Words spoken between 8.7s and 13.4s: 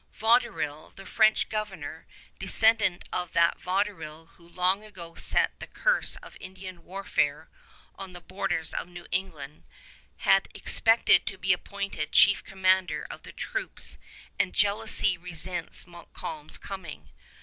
of New England, had expected to be appointed chief commander of the